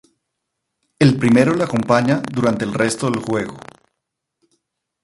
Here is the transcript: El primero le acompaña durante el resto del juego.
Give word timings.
El 0.97 1.15
primero 1.19 1.53
le 1.53 1.63
acompaña 1.63 2.23
durante 2.33 2.65
el 2.65 2.73
resto 2.73 3.11
del 3.11 3.21
juego. 3.21 3.55